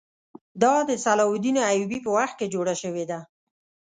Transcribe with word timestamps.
دا 0.63 0.73
د 0.89 0.91
صلاح 1.03 1.29
الدین 1.31 1.57
ایوبي 1.71 1.99
په 2.03 2.09
وخت 2.17 2.35
کې 2.39 2.51
جوړه 2.53 2.73
شوې 2.81 3.03
ده. 3.11 3.19